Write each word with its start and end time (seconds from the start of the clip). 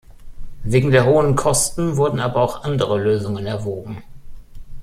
Wegen 0.63 0.89
der 0.89 1.05
hohen 1.05 1.35
Kosten 1.35 1.95
wurden 1.95 2.19
aber 2.21 2.41
auch 2.41 2.63
andere 2.63 2.97
Lösungen 2.97 3.45
erwogen. 3.45 4.01